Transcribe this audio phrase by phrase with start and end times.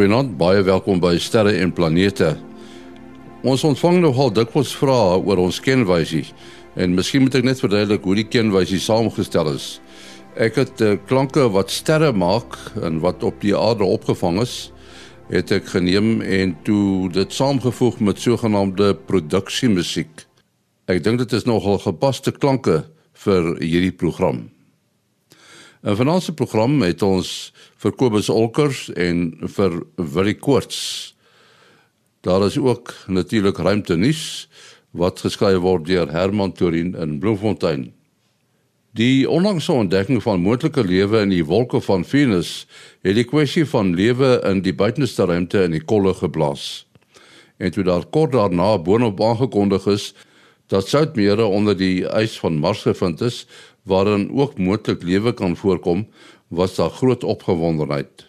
[0.00, 2.30] Goeienaand, baie welkom by Sterre en Planete.
[3.44, 6.22] Ons ontvang nogal dikwels vrae oor ons kenwysie
[6.80, 9.66] en miskien moet ek net verduidelik hoe die kenwysie saamgestel is.
[10.40, 14.70] Ek het uh, klanke wat sterre maak en wat op die aarde opgevang is,
[15.28, 20.24] het ek geneem en toe dit saamgevoeg met sogenaamde produksiemusiek.
[20.88, 22.86] Ek dink dit is nogal gepaste klanke
[23.26, 24.46] vir hierdie program.
[25.80, 27.28] In vanaand se program het ons
[27.80, 30.80] vir Kobus Olkers en vir Willie Koorts.
[32.20, 34.50] Daar is ook natuurlik ruimte nuus
[34.92, 37.86] wat geskryf word deur Herman Torin in Bloemfontein.
[38.92, 42.66] Die onlangse ontdekking van moontlike lewe in die wolke van Venus
[43.00, 46.84] het die kwessie van lewe in die buitenste ruimte in die kolle geblaas.
[47.56, 50.12] En toe daar kort daarna boonop aangekondig is
[50.70, 53.46] dat soutmere onder die ys van Mars gevind is,
[53.90, 56.06] waarin ook moontlik lewe kan voorkom,
[56.48, 58.26] was daar groot opgewondenheid.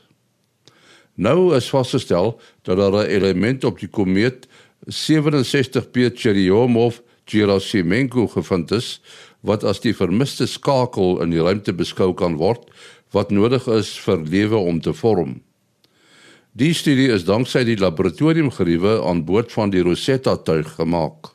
[1.14, 4.48] Nou is vasgestel dat daar 'n element op die komeet
[4.88, 9.02] 67P Churyumov-Gerasimenko gevind is
[9.42, 12.70] wat as die vermiste skakel in die ruimte beskou kan word
[13.12, 15.42] wat nodig is vir lewe om te vorm.
[16.52, 21.31] Die studie is danksy die laboratoriumgeriewe aan boord van die Rosetta-tuig gemaak.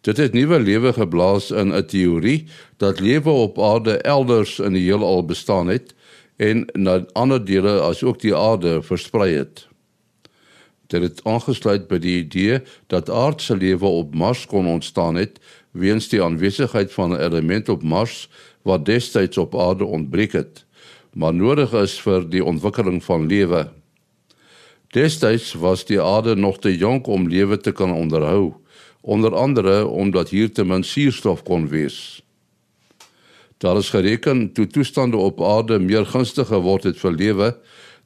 [0.00, 2.46] Dit het nuwe lewe geblaas in 'n teorie
[2.76, 5.94] dat lewe op aarde elders in die heelal bestaan het
[6.36, 9.68] en na ander dele as ook die aarde versprei het.
[10.86, 16.08] Dit het aangesluit by die idee dat aardse lewe op Mars kon ontstaan het weens
[16.08, 18.28] die aanwesigheid van 'n element op Mars
[18.62, 20.64] wat destyds op aarde ontbreek het,
[21.12, 23.68] maar nodig is vir die ontwikkeling van lewe.
[24.88, 28.54] Destyds was die aarde nog te jonk om lewe te kan onderhou
[29.08, 32.20] onder andere omdat hier te min suurstof kon wees.
[33.58, 37.48] Daar is gereken toe toestande op aarde meer gunstig geword het vir lewe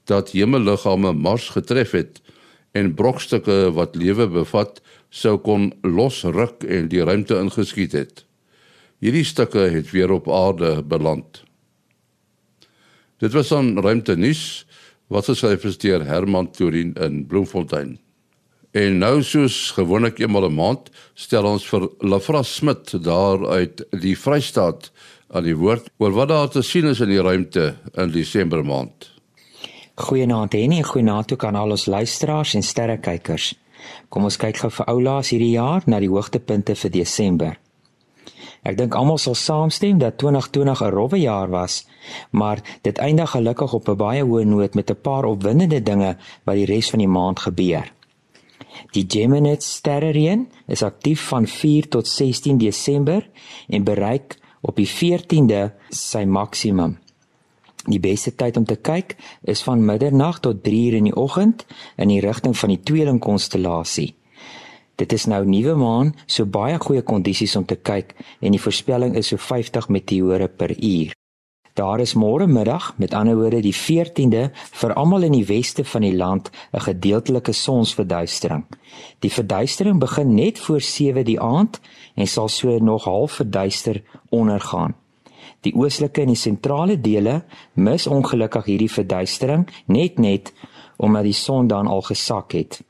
[0.06, 2.20] dat hemelliggame Mars getref het
[2.72, 4.78] en brokstukke wat lewe bevat
[5.10, 8.22] sou kon losruk en die ruimte ingeskiet het.
[9.02, 11.42] Hierdie stukke het weer op aarde beland.
[13.18, 14.66] Dit was 'n ruimtenis
[15.06, 17.98] wat geskryf is deur Herman Turin in Bloemfontein.
[18.72, 24.18] En nou soos gewoonlik eenmal 'n maand stel ons vir Lafra Smit daar uit die
[24.18, 24.90] Vrystaat
[25.28, 29.12] aan die woord oor wat daar te sien is in die ruimte in Desember maand.
[29.94, 33.54] Goeienaand Henny en goeienaand ook aan al ons luisteraars en sterrekykers.
[34.08, 37.58] Kom ons kyk gou vir oulaas hierdie jaar na die hoogtepunte vir Desember.
[38.62, 41.86] Ek dink almal sal saamstem dat 2020 'n rowwe jaar was,
[42.30, 46.54] maar dit eindig gelukkig op 'n baie hoë noot met 'n paar opwindende dinge wat
[46.54, 47.92] die res van die maand gebeur.
[48.92, 53.24] Die Gemini sterrereën is aktief van 4 tot 16 Desember
[53.68, 56.98] en bereik op die 14de sy maksimum.
[57.88, 59.16] Die beste tyd om te kyk
[59.48, 61.64] is van middernag tot 3 uur in die oggend
[61.96, 64.12] in die rigting van die tweelingkonstellasie.
[65.00, 69.16] Dit is nou nuwe maan, so baie goeie kondisies om te kyk en die voorspelling
[69.16, 71.16] is so 50 meteore per uur.
[71.72, 76.04] Daar is môre middag, met ander woorde die 14de, vir almal in die weste van
[76.04, 78.64] die land 'n gedeeltelike sonsverduistering.
[79.18, 81.80] Die verduistering begin net voor 7 die aand
[82.14, 84.94] en sal so nog half verduister ondergaan.
[85.60, 90.52] Die oostelike en die sentrale dele mis ongelukkig hierdie verduistering net net
[90.96, 92.80] omdat die son dan al gesak het.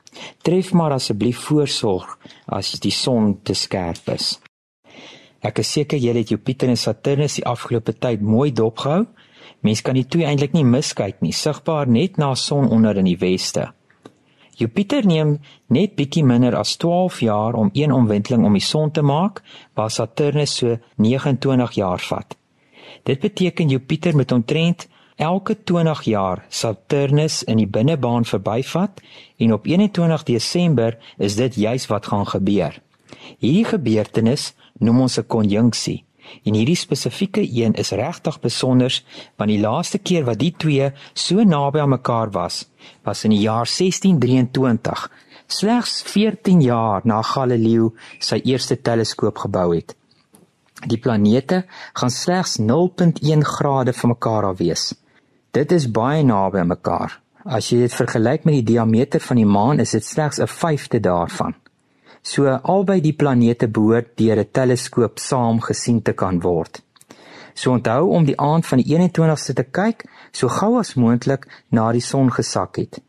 [0.41, 4.42] Tref maar asseblief voorsorg as die son te skerp is.
[5.43, 9.03] Ek is seker julle het Jupiter en Saturnus die afgelope tyd mooi dopgehou.
[9.63, 13.19] Mens kan die twee eintlik nie miskyk nie, sigbaar net na son onder in die
[13.19, 13.67] weste.
[14.55, 15.37] Jupiter neem
[15.73, 19.41] net bietjie minder as 12 jaar om een omwenteling om die son te maak,
[19.75, 22.37] waar Saturnus so 29 jaar vat.
[23.03, 24.87] Dit beteken Jupiter met omtrent
[25.17, 29.01] elke 20 jaar Saturnus in die binnebaan verbyvat
[29.37, 32.79] en op 21 Desember is dit juis wat gaan gebeur.
[33.39, 34.53] Hierdie gebeurtenis
[34.83, 36.03] noem ons 'n konjunksie.
[36.43, 39.03] En hierdie spesifieke een is regtig besonder
[39.35, 42.65] want die laaste keer wat die twee so naby aan mekaar was,
[43.03, 45.11] was in die jaar 1623,
[45.47, 49.95] slegs 14 jaar na Galileo sy eerste teleskoop gebou het.
[50.87, 51.63] Die planete
[51.93, 54.93] gaan slegs 0.1 grade van mekaar af wees.
[55.51, 57.19] Dit is baie naby aan mekaar.
[57.43, 60.99] As jy dit vergelyk met die diameter van die maan, is dit slegs 'n vyfde
[60.99, 61.55] daarvan.
[62.23, 66.81] So albei die planete behoort deur 'n teleskoop saam gesien te kan word.
[67.53, 71.91] So onthou om die aand van die 21ste te kyk so gou as moontlik na
[71.91, 73.01] die son gesak het.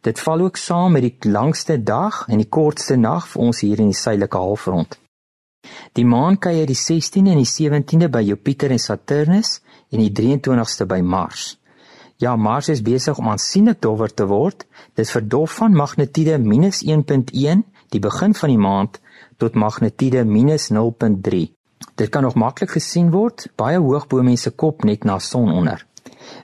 [0.00, 3.78] Dit val ook saam met die langste dag en die kortste nag vir ons hier
[3.78, 4.98] in die suidelike halfrond.
[5.92, 9.60] Die maan kuier die 16de en die 17de by Jupiter en Saturnus
[9.90, 11.56] en die 23ste by Mars.
[12.16, 14.64] Ja, Mars is besig om aansienlik dowwer te word.
[14.96, 19.00] Dit verdof van magnitude -1.1 die begin van die maand
[19.36, 21.42] tot magnitude -0.3.
[21.94, 25.86] Dit kan nog maklik gesien word baie hoog bo mense kop net na son onder.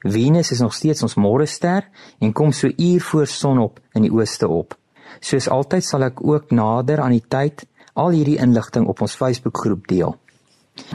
[0.00, 4.48] Venus is nog steeds ons môrester en kom so uur voor sonop in die ooste
[4.48, 4.76] op.
[5.20, 7.64] Soos altyd sal ek ook nader aan die tyd
[7.94, 10.16] al hierdie inligting op ons Facebookgroep deel.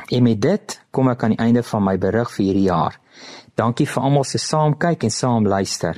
[0.10, 3.02] En met dit kom ek aan die einde van my berig vir hierdie jaar.
[3.58, 5.98] Dankie vir almal se saamkyk en saam luister.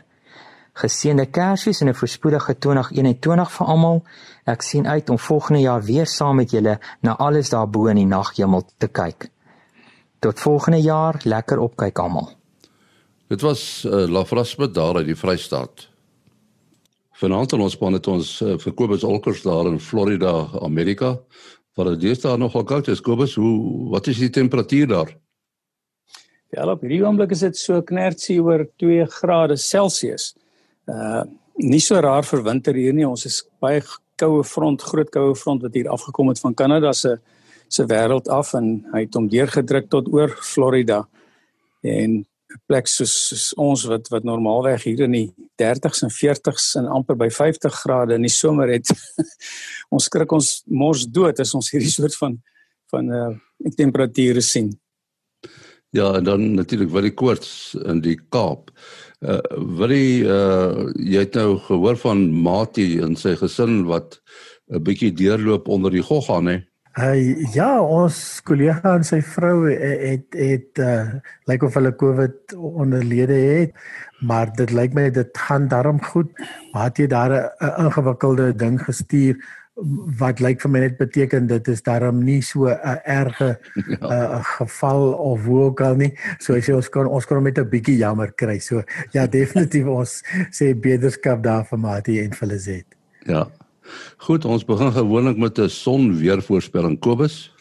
[0.80, 4.04] Geseënde Kersfees en 'n voorspoedige 2021 vir almal.
[4.46, 8.06] Ek sien uit om volgende jaar weer saam met julle na alles daarbo in die
[8.06, 9.30] naghemel te kyk.
[10.20, 12.30] Tot volgende jaar, lekker opkyk almal.
[13.28, 15.90] Dit was uh, Lafrasmet daar uit die Vrystaat.
[17.12, 21.20] Vanaand ons span het ons uh, vir Kobus Olkers daar in Florida, Amerika.
[21.76, 23.02] Waar dit daar nogal koud is.
[23.02, 25.18] Kobus, hoe wat is die temperatuur daar?
[26.50, 30.34] Ja, op hierdie oomblik is dit so knertsie oor 2 grade Celsius.
[30.90, 31.26] Uh
[31.60, 33.04] nie so raar vir winter hier nie.
[33.04, 33.82] Ons is baie
[34.16, 37.18] koue front, groot koue front wat hier afgekom het van Kanada se
[37.70, 41.04] se wêreld af en hy het hom deurgedruk tot oor Florida.
[41.84, 46.76] En 'n plek soos, soos ons wat wat normaalweg hier in die 30s en 40s
[46.80, 48.90] en amper by 50 grade in die somer het.
[49.94, 52.42] ons skrik ons mors dood as ons hierdie soort van
[52.90, 53.30] van uh
[53.76, 54.72] temperature sien.
[55.90, 58.70] Ja, en dan natuurlik wat die koorts in die Kaap.
[59.26, 59.42] Uh
[59.80, 64.20] wil jy uh jy het nou gehoor van Mati en sy gesin wat
[64.70, 66.62] 'n bietjie deurloop onder die gogga, hè?
[67.00, 71.20] Uh ja, ons kollega en sy vrou het het, het uh
[71.50, 73.74] lyk of hulle COVID onderlede het,
[74.22, 76.30] maar dit lyk my dit gaan darm goed.
[76.74, 79.42] Mati het daar 'n ingewikkelde ding gestuur
[80.20, 83.60] wat lyk vir my net beteken dit is daarom nie so 'n erge
[83.94, 83.98] ja.
[84.02, 86.14] uh, geval of hoe ook al nie.
[86.40, 88.60] So as jy ons kan ons kan met 'n bietjie jammer kry.
[88.60, 92.86] So ja, definitief ons sê beterskap daar vir Mati en vir Lizet.
[93.26, 93.48] Ja.
[94.18, 97.52] Goed, ons begin gewoonlik met 'n sonweervoorspelling Kobus.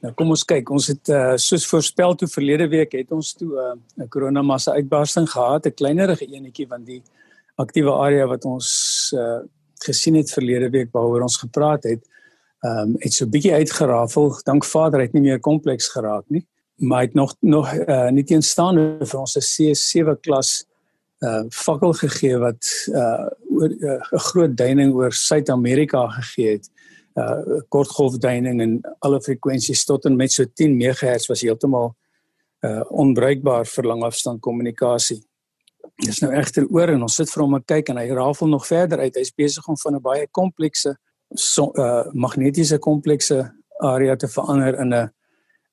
[0.00, 3.52] Nou kom ons kyk, ons het uh, soos voorspel toe verlede week het ons toe
[3.52, 7.02] uh, 'n koronamassa uitbarsting gehad, 'n kleinerige enetjie want die
[7.56, 9.44] aktiewe area wat ons uh,
[9.84, 12.08] gesien het verlede week waaroor ons gepraat het,
[12.60, 14.40] ehm um, het so 'n bietjie uitgerafel.
[14.44, 16.46] Dank Vader het nie meer kompleks geraak nie,
[16.76, 20.64] maar het nog nog uh, nie teenstaande vir ons 'n C7 klas
[21.20, 26.70] uh fakkel gegee wat uh oor 'n uh, groot duining oor Suid-Amerika gegee het.
[27.14, 31.94] Uh kortgolfduining en alle frekwensies tot en met so 10 MHz was heeltemal
[32.60, 35.22] uh onbruikbaar vir langafstand kommunikasie.
[36.00, 38.66] Dis nou egter oor en ons sit vir hom en kyk en hy rafel nog
[38.66, 39.16] verder uit.
[39.16, 40.96] Hy's besig om van 'n baie komplekse
[41.34, 45.10] so, uh magnetiese komplekse area te verander in 'n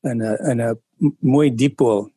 [0.03, 0.75] in 'n in 'n
[1.19, 2.09] mooi dipool.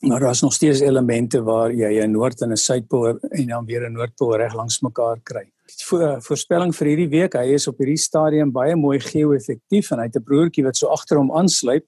[0.00, 3.86] Maar daar's nog steeds elemente waar jy 'n noord en 'n suidpool en dan weer
[3.86, 5.50] 'n noordpool reg langs mekaar kry.
[5.84, 10.04] Voor voorspelling vir hierdie week, hy is op hierdie stadium baie mooi geo-effektief en hy
[10.04, 11.84] het 'n broertjie wat so agter hom aansluit.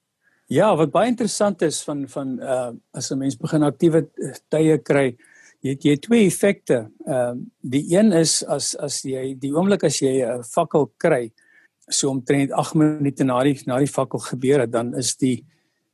[0.47, 4.07] Ja, wat baie interessant is van van uh as 'n mens begin aktiewe
[4.49, 5.17] tye kry,
[5.61, 6.91] jy het jy twee effekte.
[7.07, 11.33] Ehm uh, die een is as as jy die oomblik as jy 'n fakkel kry,
[11.91, 15.45] so omtrent 8 minute na die na die fakkel gebeur het, dan is die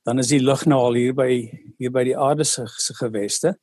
[0.05, 3.57] dan is die lig nou al hier by hier by die aarde se se geweste.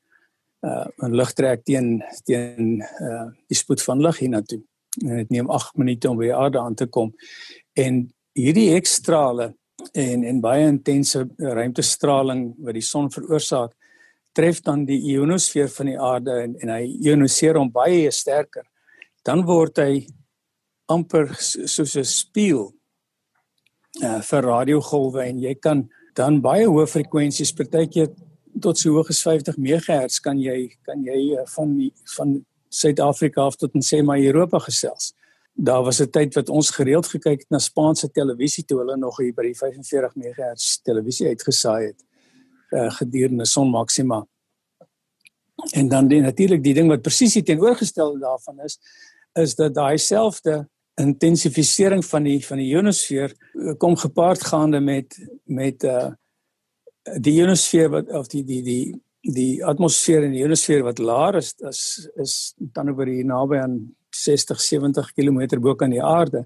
[0.63, 4.61] uh 'n lig trek teen teen uh die spoed van lig hiernatoe.
[5.05, 7.13] En dit neem 8 minute om by die aarde aan te kom.
[7.73, 9.58] En hierdie ekstrale
[9.93, 13.73] en en baie intense ruimtestraling wat die son veroorsaak,
[14.35, 18.65] tref dan die ionosfeer van die aarde en en hy ioniseer hom baie sterker.
[19.25, 20.07] Dan word hy
[20.89, 22.73] amper soos 'n spieël
[24.03, 28.09] uh vir radiogolwe en jy kan dan baie hoë frekwensies partykeer
[28.61, 33.41] tot so hoog as 50 MHz kan jy kan jy uh, van die, van Suid-Afrika
[33.41, 35.13] af tot en sê maar Europa gesels.
[35.61, 39.17] Daar was 'n tyd wat ons gereeld gekyk het na Spaanse televisie toe hulle nog
[39.17, 42.05] hier by die 45 MHz televisie uitgesaai het
[42.69, 44.27] uh, gedurende son maxima.
[45.73, 48.79] En dan die natuurlik die ding wat presies teenoorgestelde daarvan is
[49.33, 55.15] is dat daai selfde intensifisering van die van die ionosfeer eh, kom gepaard gaande met
[55.43, 56.09] met uh
[57.19, 61.53] die ionosfeer wat of die die die die atmosfeer en die ionosfeer wat laer is
[61.69, 66.45] is is dan oor hier naby aan 60 70 km bo kan die aarde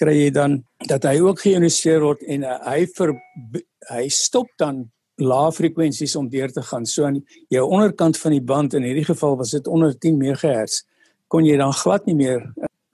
[0.00, 3.14] kry jy dan dat hy ook geïoniseer word en uh, hy ver,
[3.90, 4.84] hy stop dan
[5.16, 6.84] lae frekwensies om deur te gaan.
[6.84, 10.82] So aan jou onderkant van die band in hierdie geval was dit onder 10 MHz
[11.32, 12.44] kon jy dan glad nie meer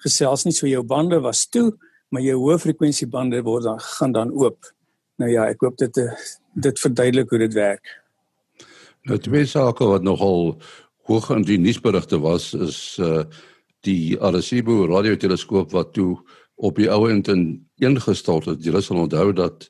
[0.05, 0.55] gesels nie.
[0.55, 1.73] So jou bande was toe
[2.13, 4.69] maar jou hoë frekwensie bande word dan gaan dan oop.
[5.19, 5.99] Nou ja ek hoop dit
[6.53, 7.99] dit verduidelik hoe dit werk.
[9.09, 10.55] Nou twee sake wat nogal
[11.11, 13.25] hoog in die nuusberigte was is uh
[13.87, 16.17] die Arecibo radioteleskoop wat toe
[16.63, 17.45] op die ou end in
[17.83, 18.63] ingestort het.
[18.65, 19.69] Jy sal onthou dat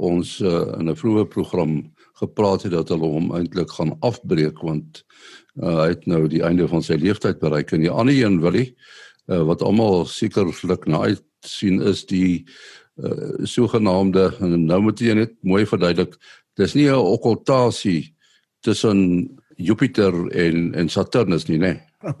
[0.00, 5.04] ons uh, in 'n vroeë program gepraat het dat hulle hom eintlik gaan afbreek want
[5.60, 7.72] uh, hy het nou die einde van sy lewensyd bereik.
[7.72, 8.66] En die ander een wil hy
[9.28, 12.46] uh, wat almal sekerlik na uitsien is die
[13.00, 16.16] uh, sogenaamde nou moet jy net mooi verduidelik
[16.56, 18.14] dis nie 'n okkultasie
[18.60, 22.14] tussen Jupiter en en Saturnus nie nê 'n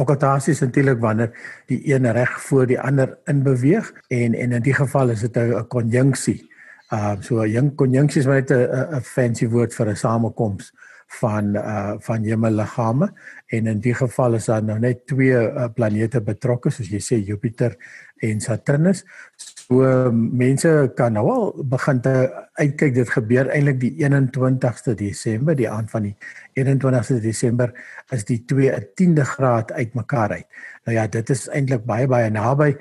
[0.00, 1.30] okkultasie is natuurlik wanneer
[1.66, 5.36] die een reg voor die ander in beweeg en en in die geval is dit
[5.36, 6.48] 'n konjunksie.
[6.92, 10.72] Uh so 'n konjunksie is net 'n fancy woord vir 'n samekoms
[11.08, 13.08] van uh van hemelliggame
[13.46, 17.16] en in die geval is daar nou net twee uh, planete betrokke soos jy sê
[17.24, 17.76] Jupiter
[18.20, 19.04] en Saturnus.
[19.36, 22.12] So uh, mense kan nou al begin te
[22.60, 26.14] uitkyk dit gebeur eintlik die 21ste Desember, die aand van die
[26.60, 27.72] 21ste Desember
[28.12, 30.46] is die twee 'n 10de graad uitmekaar uit.
[30.84, 32.76] Nou ja, dit is eintlik baie baie naby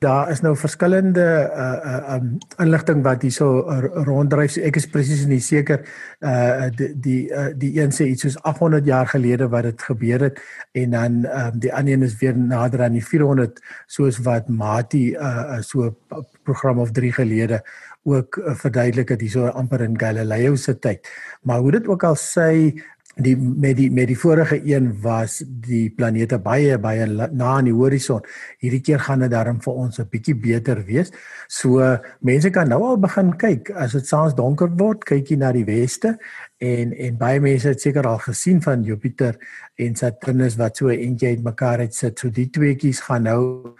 [0.00, 3.60] daar is nou verskillende uh uh um inligting wat hierso
[4.06, 4.56] ronddryf.
[4.56, 5.82] Ek is presies nie seker
[6.24, 10.24] uh die die uh, die een sê iets soos 800 jaar gelede wat dit gebeur
[10.28, 10.40] het
[10.72, 15.10] en dan um die ander een is weer nader aan die 400 soos wat Mati
[15.12, 15.92] uh so
[16.44, 17.60] program of 3 gelede
[18.02, 21.08] ook uh, verduidelik het hierso amper in Galileo se tyd.
[21.42, 22.72] Maar hoe dit ook al sê
[23.16, 27.74] die met die met die vorige een was die planete baie baie na aan die
[27.74, 28.22] horison.
[28.62, 31.10] Hierdie keer gaan dit darm vir ons 'n bietjie beter wees.
[31.48, 35.52] So mense kan nou al begin kyk as dit saans donker word, kyk jy na
[35.52, 36.18] die weste
[36.58, 39.36] en en baie mense het seker al gesien van Jupiter
[39.76, 42.18] en Saturnus wat so eentjie uitmekaar uit sit.
[42.18, 43.74] So die tweeetjies gaan nou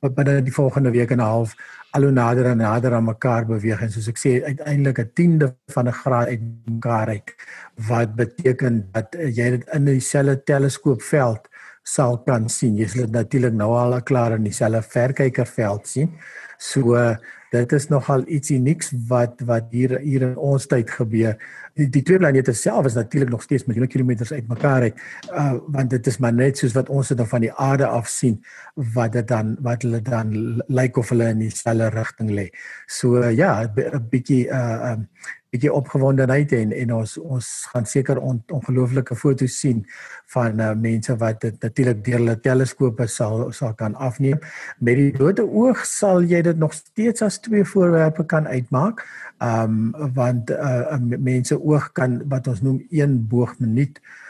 [0.00, 1.54] binne die volgende week en 'n half
[1.90, 5.54] al hoe nader en nader aan mekaar beweeg en soos ek sê uiteindelik 'n tiende
[5.74, 7.34] van 'n graad uit mekaar uit
[7.88, 11.48] wat beteken dat jy dit in dieselfde teleskoopveld
[11.82, 12.76] sal kan sien.
[12.76, 16.10] Jy sal dit natuurlik nou al klaar in dieselfde verkykerveld sien.
[16.58, 16.96] So
[17.50, 21.36] dit is nogal iets unieks wat wat hier hier in ons tyd gebeur.
[21.78, 25.00] Die, die twee planete self is natuurlik nog steeds miljoene kilometers uitmekaar uit.
[25.30, 28.08] Uh want dit is maar net soos wat ons dit dan van die aarde af
[28.10, 28.40] sien
[28.74, 30.32] wat dit dan wat hulle dan
[30.66, 32.48] lyk of hulle in dieselfde rigting lê.
[32.86, 35.08] So uh, ja, 'n bietjie uh um
[35.54, 39.84] bietjie opgewondenheid en en ons ons gaan seker on, ongelooflike foto's sien
[40.34, 44.42] van uh, mense wat dit natuurlik deur hulle teleskope sal sal kan afneem.
[44.78, 49.04] Met die blote oog sal jy dit nog steeds as twee voorwerpe kan uitmaak.
[49.40, 54.24] Ehm um, want uh, mense oog kan wat ons noem 1 boogminuut uh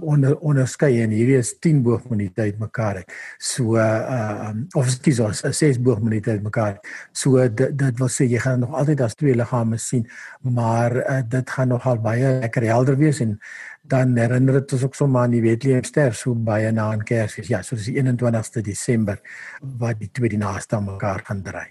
[0.00, 3.14] onder onderskei en hierdie is 10 boogminute uitmekaar uit.
[3.38, 6.78] So uh um, of skus ons 6 boogminute uitmekaar.
[7.12, 10.06] So dit dit wil sê jy gaan nog altyd as twee liggame sien,
[10.42, 13.38] maar uh, dit gaan nogal baie lekker helder wees en
[13.88, 17.48] dan herinner dit ons ook sommer aan die Wetleenster so baie na aan Kersfees.
[17.48, 19.20] Ja, so dis die 21ste Desember
[19.80, 21.68] wat die twee die naaste aan mekaar gaan draai.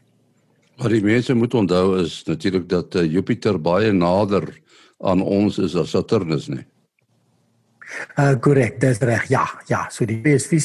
[0.78, 4.50] Wat die mense moet onthou is natuurlik dat uh, Jupiter baie nader
[4.98, 6.66] aan ons is as Saturnus, nee.
[8.20, 9.28] Uh korrek, dis reg.
[9.32, 10.60] Ja, ja, so die PSV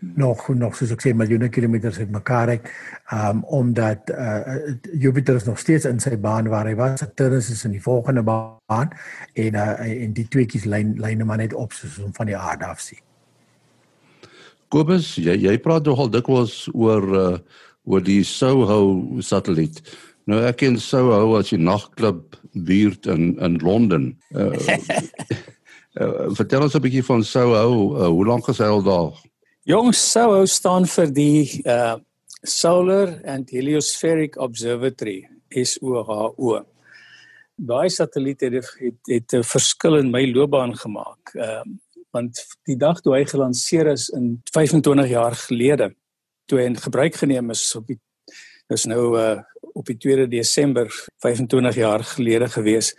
[0.00, 2.68] nog nog soos ek sê miljoene kilometers uitmekaar uit
[3.14, 4.56] um omdat uh,
[4.92, 8.22] Jupiter is nog steeds in sy baan waar hy was Saturnus is in die volgende
[8.22, 8.92] baan
[9.34, 12.66] en uh, en die tweeetjies lyn lyne maar net op soos om van die aarde
[12.66, 13.02] af sien.
[14.68, 17.38] Kobus, jy jy praat nogal dikwels oor uh,
[17.88, 19.80] oor die Soho satelliet.
[20.28, 24.12] Nou ek ken Soho as die nagklub buurt in in Londen.
[24.30, 24.52] Uh,
[26.00, 27.96] uh, vertel ons 'n bietjie van Soho.
[27.96, 29.12] Uh, hoe lank is hy al daar?
[29.62, 31.96] Jong SOHO staan vir die uh
[32.42, 36.64] Solar and Heliospheric Observatory SOHO.
[37.56, 38.64] Daai satelliet het
[39.06, 41.34] het 'n verskil in my loopbaan gemaak.
[41.34, 41.76] Ehm uh,
[42.10, 45.92] want die dag toe hy gelanseer is in 25 jaar gelede
[46.48, 47.98] toe hy in gebruik geneem is op die
[48.74, 49.38] is nou uh
[49.78, 50.88] op die 2de Desember
[51.22, 52.94] 25 jaar gelede gewees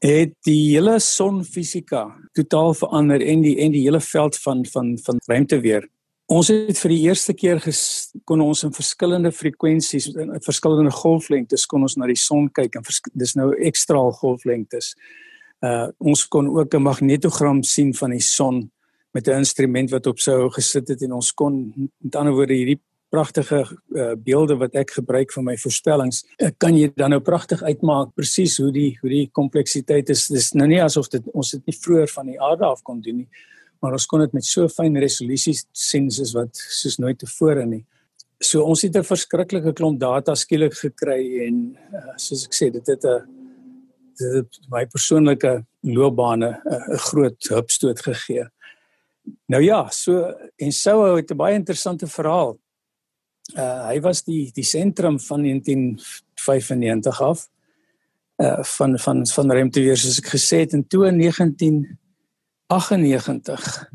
[0.00, 5.18] het die hele sonfisika totaal verander en die en die hele veld van van van
[5.26, 5.88] ruimteweer
[6.30, 11.64] Ons het vir die eerste keer ges, kon ons in verskillende frekwensies in verskillende golflengtes
[11.66, 12.86] kon ons na die son kyk en
[13.18, 14.92] dis nou ekstra golflengtes.
[15.66, 18.70] Uh ons kon ook 'n magnetogram sien van die son
[19.12, 22.80] met 'n instrument wat op sou gesit het en ons kon met ander woorde hierdie
[23.10, 27.62] pragtige uh, beelde wat ek gebruik vir my voorspellings uh, kan jy dan nou pragtig
[27.62, 31.66] uitmaak presies hoe die hoe die kompleksiteit is dis nou nie asof dit ons dit
[31.66, 33.28] nie vroeër van die aarde af kon doen nie
[33.80, 37.82] maar ons kon dit met so fyn resolusie sien soos wat soos nooit tevore nie.
[38.40, 42.86] So ons het 'n verskriklike klomp data skielik gekry en uh, soos ek sê dit
[42.86, 43.26] het 'n
[44.20, 48.44] dit het my persoonlike loopbane 'n groot hupstoot gegee.
[49.48, 52.58] Nou ja, so en sou het 'n baie interessante verhaal.
[53.54, 57.48] Uh hy was die die sentrum van 1995 af
[58.42, 61.98] uh van van van ruimteweer soos ek gesê het en toe in 19
[62.66, 63.90] 98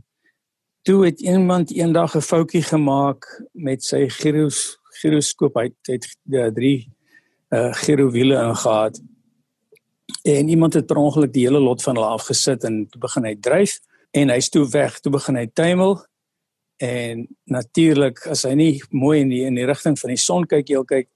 [0.86, 6.92] toe het iemand eendag 'n foutjie gemaak met sy gyros gyroskoop hy het ja, drie
[7.50, 9.02] uh gyrowiele ingehaat.
[10.24, 13.36] En iemand het per ongeluk die hele lot van hulle afgesit en toe begin hy
[13.40, 13.80] dryf
[14.12, 15.00] en hy's toe weg.
[15.00, 15.98] Toe begin hy tuimel
[16.84, 20.70] en natuurlik as hy nie mooi in die in die rigting van die son kyk
[20.70, 21.10] jy kyk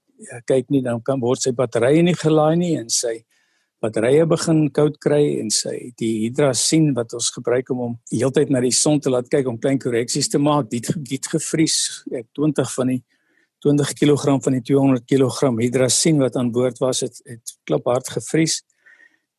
[0.46, 3.20] kyk nie dan kan word sy batterye nie gelaai nie en sy
[3.80, 8.60] batterye begin koud kry en sy die hidrasien wat ons gebruik om hom heeltyd na
[8.64, 11.76] die son te laat kyk om klein korreksies te maak, dit dit gevries.
[12.12, 13.00] Ek 20 van die
[13.64, 18.08] 20 kg van die 200 kg hidrasien wat aan boord was, het het klop hard
[18.08, 18.60] gevries.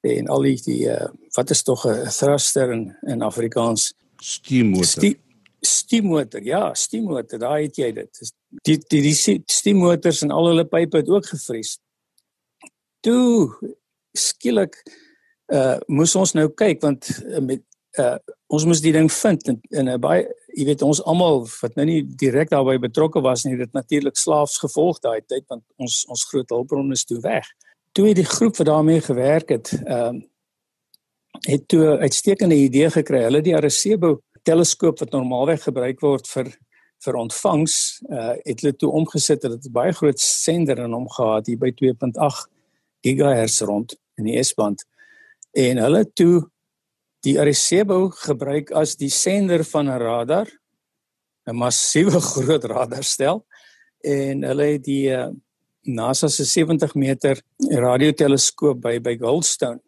[0.06, 5.18] En al die, die uh, wat is tog 'n thruster in in Afrikaans steammotor.
[5.62, 8.32] Steammotor, ja, steammotor, daai het jy dit.
[8.66, 11.78] Die die die steammotors en al hulle pype het ook gevries.
[13.06, 13.54] Toe
[14.18, 14.78] skielik
[15.52, 17.64] uh moes ons nou kyk want uh, met
[18.00, 18.18] uh
[18.52, 21.86] ons moes die ding vind in, in 'n baie jy weet ons almal wat nou
[21.86, 26.26] nie direk daarbey betrokke was nie dit natuurlik slaafs gevolg daai tyd want ons ons
[26.32, 27.48] groot hulpbronne is toe weg.
[27.96, 30.28] Toe het die groep wat daarmee gewerk het ehm uh,
[31.48, 33.24] het toe 'n uitstekende idee gekry.
[33.24, 36.52] Hulle die Arecibo teleskoop wat normaalweg gebruik word vir
[37.02, 37.76] vir ontvangs
[38.10, 41.72] uh het hulle toe omgesit dat dit baie groot sender in hom gehad hier by
[41.82, 42.48] 2.8
[43.02, 44.84] gigahertz rond in die S-band.
[45.58, 46.46] En hulle toe
[47.26, 50.48] die Arecibo gebruik as die sender van 'n radar,
[51.48, 53.46] 'n massiewe groot radarstel
[54.02, 55.30] en hulle het die uh,
[55.82, 59.82] NASA se 70 meter radioteleskoop by by Goldstone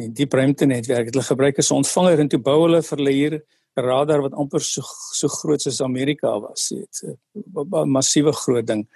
[0.00, 3.34] in die ruimtenetwerk het hulle gebruik as ontvanger en toe bou hulle vir hulle hier
[3.34, 3.42] 'n
[3.74, 4.82] radar wat amper so
[5.14, 7.02] so groot soos Amerika was, dit
[7.34, 8.88] 'n massiewe groot ding.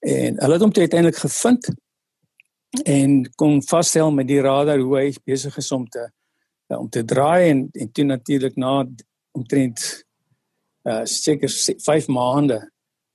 [0.00, 1.68] En hulle het hom toe uiteindelik gevind
[2.84, 6.10] en kon vasstel met die radar hoe hy besig is om te
[6.68, 8.86] uh, om te draai en en toe natuurlik na
[9.32, 10.04] omtrent
[10.84, 11.50] uh seker
[11.84, 12.70] 5 maande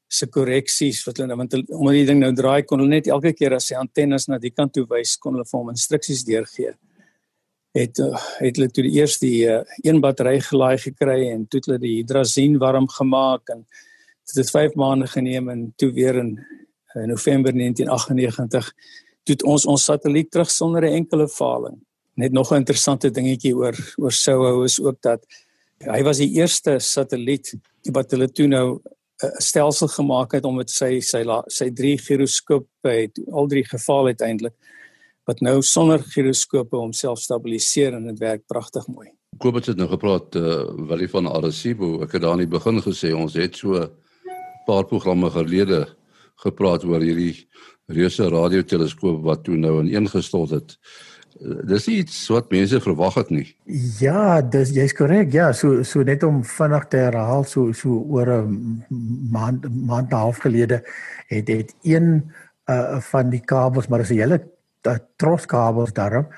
[0.07, 3.33] se korreksies wat hulle want hulle, omdat die ding nou draai kon hulle net elke
[3.33, 6.73] keer as sy antennes na die kant toe wys kon hulle vir hom instruksies deurgee
[6.73, 6.90] uh,
[7.71, 11.97] het hulle toe die eerste die uh, een battery gelaai gekry en toe hulle die
[11.99, 13.63] hydrazine warm gemaak en
[14.27, 16.33] dit het 5 maande geneem en toe weer in
[16.95, 18.73] uh, November 1998
[19.23, 21.77] toe ons ons satelliet terug sonder 'n enkele faling.
[22.15, 25.25] Net nog 'n interessante dingetjie oor oor Soho is ook dat
[25.79, 27.53] hy was die eerste satelliet
[27.91, 28.81] wat hulle toe nou
[29.23, 34.05] 'n stelsel gemaak het om met sy sy sy drie giroskope het al drie geval
[34.05, 34.53] uiteindelik
[35.29, 39.09] wat nou sonder giroskope homself stabiliseer en dit werk pragtig mooi.
[39.37, 42.01] Kobus het nou gepraat uh, eh, wel van Arecibo.
[42.03, 43.89] Ek het daar aan die begin gesê ons het so 'n
[44.65, 45.87] paar programme gelede
[46.43, 47.47] gepraat oor hierdie
[47.87, 50.77] reuse radioteleskoop wat toe nou ineengestort het.
[51.41, 53.45] dis iets wat mense verwag het nie.
[53.99, 55.31] Ja, dis jy's korrek.
[55.33, 58.83] Ja, so so net om vinnig te herhaal, so so oor 'n
[59.31, 60.83] maand maand en 'n half gelede
[61.27, 62.31] het het een
[62.69, 64.60] uh van die kabels, maar dis 'n hele uh,
[65.17, 66.33] troskabels daarop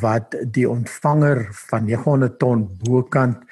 [0.00, 3.42] wat die ontvanger van 900 ton bokant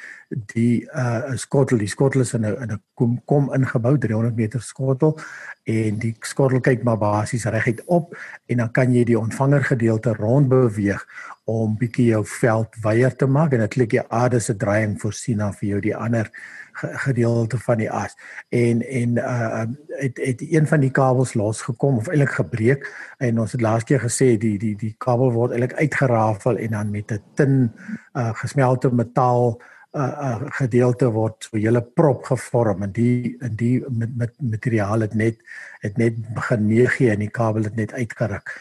[0.52, 4.60] die uh skottel die skottel is in 'n in 'n kom kom ingebou 300 meter
[4.60, 5.18] skottel
[5.64, 8.14] en die skottel kyk maar basies reguit op
[8.46, 11.06] en dan kan jy die ontvanger gedeelte rond beweeg
[11.44, 15.38] om bietjie jou veld wyer te maak en dit klink die aarde se draaiing voorsien
[15.38, 16.30] dan vir jou die ander
[16.72, 18.16] gedeelte van die as
[18.48, 19.64] en en uh
[20.00, 22.86] het het een van die kabels losgekom of eintlik gebreek
[23.18, 26.90] en ons het laas keer gesê die die die kabel word eintlik uitgerafel en dan
[26.90, 27.72] met 'n tin
[28.14, 29.60] uh gesmelte metaal
[29.92, 35.06] uh, uh gedeelte word so hele prop gevorm en die in die met, met materiaal
[35.06, 35.40] het net
[35.80, 38.54] het net begin meegee en die kabel het net uitgeruk.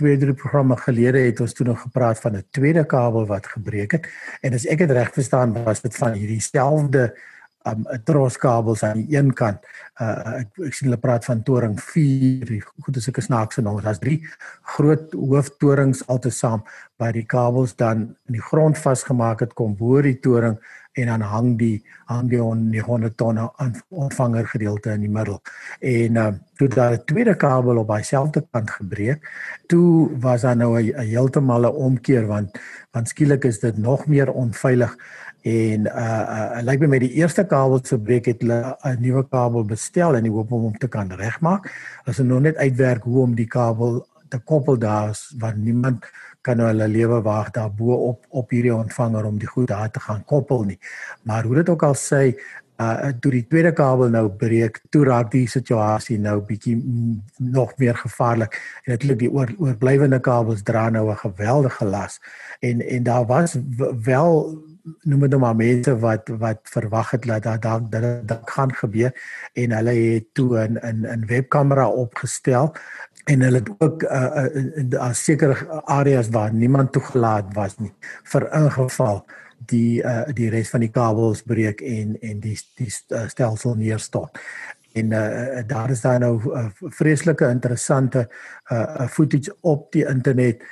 [0.00, 3.92] Twee drie programme gelede het ons toe nog gepraat van 'n tweede kabel wat gebreek
[3.92, 4.08] het
[4.40, 7.12] en as ek dit reg verstaan was dit van hierdie selfde
[7.68, 9.62] um troskabels aan die een kant.
[10.00, 12.52] Uh ek, ek sien hulle praat van toring 4.
[12.86, 13.84] Goed as ek is snaakse nommer.
[13.84, 14.20] Daar's drie
[14.76, 16.64] groot hooftorings altesaam
[16.98, 20.58] waar die kabels dan in die grond vasgemaak het kom bo die toring
[20.92, 23.38] en dan hang die hang die 100 ton
[23.88, 25.40] ontvanger gedeelte in die middel.
[25.80, 29.20] En uh toe daar 'n tweede kabel op dieselfde kant gebreek,
[29.66, 32.58] toe was daar nou 'n heeltemal 'n omkeer want
[32.92, 34.96] want skielik is dit nog meer onveilig
[35.42, 39.24] en uh uh lyk my met die eerste kabel se breek het hulle 'n nuwe
[39.28, 41.70] kabel bestel in die hoop om hom te kan regmaak.
[42.04, 46.04] As hulle nog net uitwerk hoe om die kabel te koppel daar waar niemand
[46.42, 49.90] kan nou hulle lewe waag daar bo op op hierdie ontvanger om die goed daar
[49.90, 50.78] te gaan koppel nie.
[51.22, 52.34] Maar hoe dit ook al sê
[52.82, 56.76] uh toe die tweede kabel nou breek, toe raak die situasie nou bietjie
[57.36, 58.58] nog meer gevaarlik.
[58.84, 62.20] En dit loop die oor oorblywende kabels dra nou 'n geweldige las.
[62.60, 63.56] En en daar was
[64.02, 64.62] wel
[65.02, 68.74] noem dit nou maar mense wat wat verwag het dat dat dat dit dat gaan
[68.74, 69.12] gebeur
[69.52, 72.74] en hulle het toe 'n 'n 'n webkamera opgestel
[73.24, 78.48] en hulle het ook uh, in daar sekere areas waar niemand toegelaat was nie vir
[78.52, 79.24] ingeval
[79.66, 84.38] die uh, die res van die kabels breek en en die die stelsel neerstort
[84.92, 88.28] en uh, daar is daar nou uh, vreeslike interessante
[88.72, 90.62] uh, footage op die internet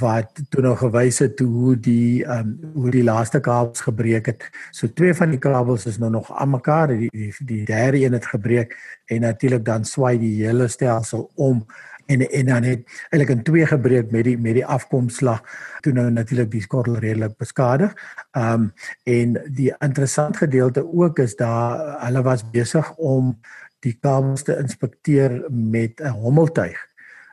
[0.00, 4.48] wat toe nou gewys het hoe die um, hoe die laaste kabels gebreek het.
[4.70, 8.18] So twee van die kabels is nou nog aan mekaar, die die, die derde een
[8.18, 8.74] het gebreek
[9.06, 11.66] en natuurlik dan swai die hele stelsel om
[12.08, 15.42] en en dan het eintlik in twee gebreek met die met die afkomslag
[15.84, 17.94] toe nou natuurlik die skottel redelik beskadig.
[18.32, 18.72] Ehm um,
[19.04, 23.36] en die interessante gedeelte ook is daar hulle was besig om
[23.84, 26.86] die kabels te inspekteer met 'n hommeltuig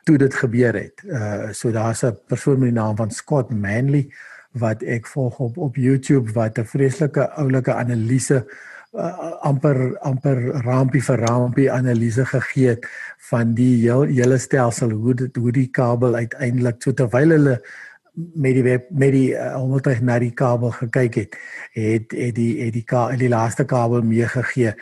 [0.04, 1.02] toe dit gebeur het.
[1.04, 4.12] Uh so daar's 'n persoon met die naam van Scott Manley
[4.52, 8.46] wat ek volg op op YouTube wat 'n vreeslike oulike analise
[8.96, 12.86] uh, amper amper rampie vir rampie analise gegee het
[13.30, 17.60] van die heel, hele stelsel hoe dit hoe die kabel uiteindelik so terwyl hulle
[18.16, 21.34] met die web, met die uh, omdat hy na die kabel gekyk het,
[21.76, 24.72] het het die het die ka, die laaste kabel meegegee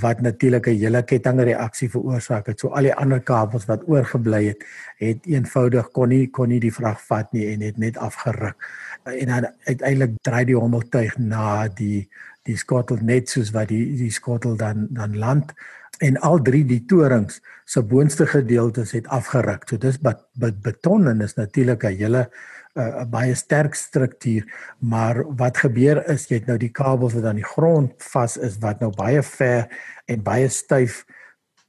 [0.00, 2.60] wat natuurlik 'n hele kettingreaksie veroorsaak het.
[2.60, 4.62] So al die ander kabels wat oorgebly het,
[4.98, 8.56] het eenvoudig kon nie kon nie die vrag vat nie en het net afgeruk.
[9.04, 12.08] En dan uiteindelik draai die hommeltuig na die
[12.48, 15.54] die skottel net soos wat die die skottel dan dan land
[16.02, 19.68] en al drie die torings se boonste gedeeltes het afgeruk.
[19.68, 22.30] So dis bet, bet, beton en is natuurlik 'n hele
[22.74, 24.44] 'n baie sterk struktuur,
[24.78, 28.58] maar wat gebeur is jy het nou die kabels wat aan die grond vas is
[28.58, 29.68] wat nou baie ver
[30.06, 31.04] en baie styf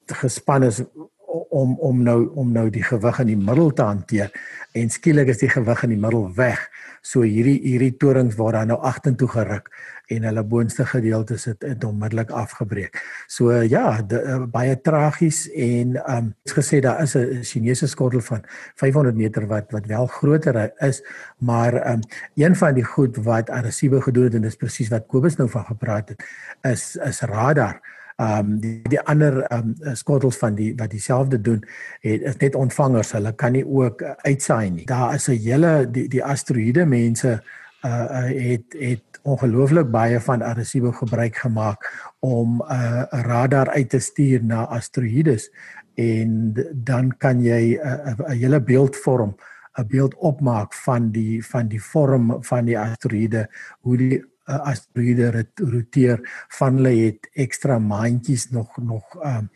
[0.06, 0.82] gespan is
[1.50, 4.32] om om nou om nou die gewig in die middel te hanteer
[4.76, 6.68] en skielik is die gewig in die middel weg.
[7.06, 9.70] So hierdie hierdie torings word dan nou agtertoe geruk
[10.14, 13.00] en hulle boonste gedeeltes het, onmiddellik afgebreek.
[13.32, 18.22] So ja, de, uh, baie tragies en um is gesê daar is 'n Chinese skottel
[18.22, 18.44] van
[18.76, 21.02] 500 meter wat wat wel groter is,
[21.40, 22.02] maar um
[22.36, 25.66] een van die goed wat Arecibo gedoen het en dis presies wat Kobus nou van
[25.66, 26.24] gepraat het,
[26.62, 27.82] is is radar.
[28.18, 31.66] Um die, die ander um skottels van die wat dieselfde doen,
[32.00, 33.12] het is net ontvangers.
[33.12, 34.86] Hulle kan nie ook uh, uitsaai nie.
[34.86, 37.42] Daar is 'n hele die die asteroïde mense
[37.86, 44.00] uh het het ongelooflik baie van Arecibo gebruik gemaak om 'n uh, radar uit te
[44.00, 45.52] stuur na asteroïdes
[45.96, 49.36] en dan kan jy 'n uh, hele beeld vorm
[49.78, 53.48] 'n beeld opmaak van die van die vorm van die asteroïde
[53.80, 56.22] hoe die uh, asteroïde roteer
[56.58, 59.50] van hulle het ekstra maantjies nog nog um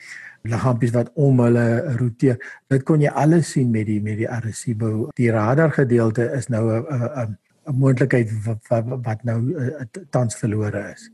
[0.47, 2.37] liggaampies wat om hulle roteer.
[2.71, 5.09] Dit kon jy alles sien met die met die Arecibo.
[5.19, 6.85] Die radar gedeelte is nou 'n
[7.25, 7.37] 'n
[7.69, 11.09] 'n moontlikheid wat, wat, wat nou uh, tans verlore is.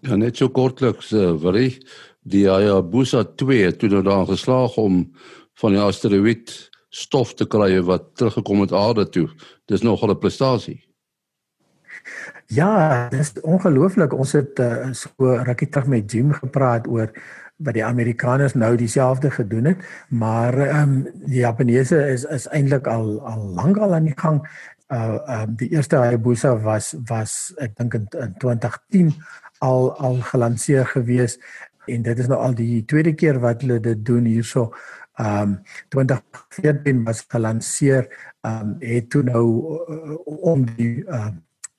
[0.00, 1.68] Ja net so kortliks uh, wil hy
[2.22, 5.04] die Hayabusa 2 toe nou daar geslaag om
[5.60, 6.52] van die asteroïde
[6.90, 9.28] stof te kry wat teruggekom het aarde toe.
[9.66, 10.85] Dis nogal 'n prestasie.
[12.46, 14.12] Ja, dis ongelooflik.
[14.14, 17.12] Ons het uh, so rukkie terug met Jim gepraat oor
[17.56, 22.86] wat die Amerikaners nou dieselfde gedoen het, maar ehm um, die Japaneese is is eintlik
[22.86, 24.42] al al lank al aan die gang.
[24.88, 29.14] Uh ehm um, die eerste Hayabusa was was ek dink in, in 2010
[29.58, 31.38] al al gelanseer gewees
[31.86, 34.72] en dit is nou al die tweede keer wat hulle dit doen hierso.
[35.16, 38.04] Ehm um, 2014 was gelanseer
[38.40, 39.46] ehm um, het toe nou
[39.88, 41.34] uh, om die ehm uh,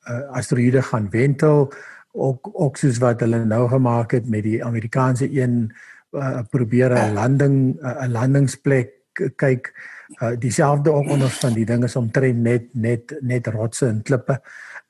[0.10, 1.72] uh, asteroïde gaan wentel
[2.12, 5.74] ook ook soos wat hulle nou gemaak het met die Amerikaanse een
[6.12, 8.96] uh, probeer 'n landing 'n uh, landingsplek
[9.36, 9.74] kyk.
[10.22, 14.42] Uh, dieselfde ook onder van die dinge is omtrent net net net rotse en klippe.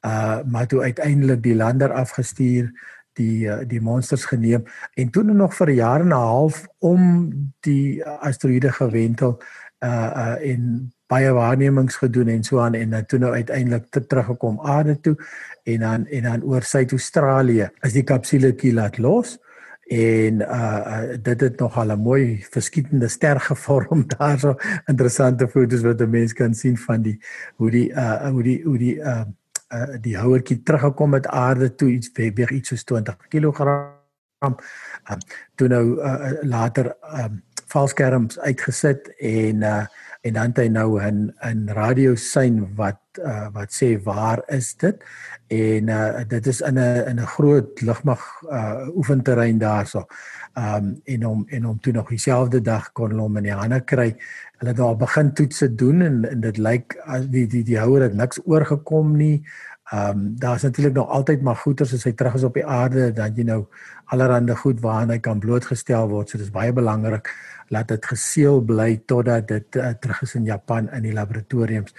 [0.06, 2.72] Uh maar toe uiteindelik die lander afgestuur
[3.14, 4.64] die uh, die monsters geneem.
[4.94, 9.42] En toe nog vir jaar en 'n half om die asteroïde gewentel
[9.84, 14.06] uh uh in baie waarnemings gedoen en so aan en dan toe nou uiteindelik te
[14.06, 15.16] teruggekom aarde toe
[15.64, 19.38] en dan en dan oor Suid-Australië is die kapsuletjie laat los
[19.88, 25.82] en uh, uh dit het nog al 'n mooi verskietende ster gevorm daarso interessante foto's
[25.82, 27.20] wat 'n mens kan sien van die
[27.56, 29.24] hoe die uh hoe die hoe die uh,
[29.74, 33.60] uh die houertjie teruggekom het aarde toe iets weeg iets soos 20 kg
[34.40, 34.56] um,
[35.56, 39.86] toe nou uh, later um valskerms uitgesit en uh
[40.22, 44.76] en dan het hy nou 'n 'n radio sein wat uh, wat sê waar is
[44.76, 45.04] dit
[45.48, 50.06] en uh, dit is in 'n in 'n groot lugmag uh, oefenterrein daarso.
[50.58, 53.82] Um en om en om toe nog dieselfde dag kon hulle hom in die hande
[53.82, 54.16] kry.
[54.58, 58.02] Hulle het al begin toetse doen en, en dit lyk as die die die houer
[58.02, 59.46] het niks oorgekom nie.
[59.94, 63.36] Um daar's natuurlik nog altyd maar goeters as hy terug is op die aarde dan
[63.36, 63.62] jy nou
[64.12, 66.30] allerhande goed waaraan hy kan blootgestel word.
[66.30, 67.32] So dis baie belangrik
[67.72, 71.96] laat dit geseël bly totdat dit uh, terug is in Japan in die laboratoriums